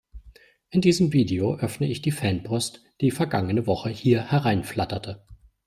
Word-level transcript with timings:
In 0.71 0.81
diesem 0.81 1.13
Video 1.13 1.57
öffne 1.59 1.85
ich 1.85 2.01
die 2.01 2.09
Fanpost, 2.09 2.81
die 3.01 3.11
vergangene 3.11 3.67
Woche 3.67 3.91
hier 3.91 4.31
herein 4.31 4.63
flatterte. 4.63 5.23